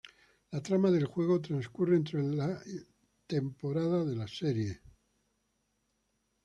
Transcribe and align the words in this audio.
La 0.49 0.63
trama 0.63 0.89
del 0.89 1.05
juego 1.05 1.39
transcurre 1.39 1.95
entre 1.95 2.23
la 2.23 2.59
y 2.65 2.79
temporada 3.27 4.03
de 4.03 4.15
la 4.15 4.27
serie. 4.27 4.81